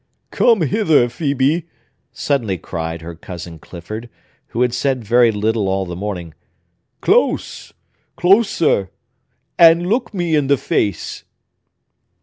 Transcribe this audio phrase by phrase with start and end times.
[0.31, 1.65] "Come hither, Phœbe,"
[2.11, 4.09] suddenly cried her cousin Clifford,
[4.47, 6.33] who had said very little all the morning.
[7.01, 11.23] "Close!—closer!—and look me in the face!"